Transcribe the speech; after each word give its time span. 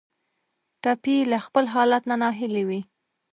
ټپي 0.83 1.17
له 1.31 1.37
خپل 1.45 1.65
حالت 1.73 2.03
نه 2.09 2.15
ناهیلی 2.21 2.63
وي. 2.67 2.81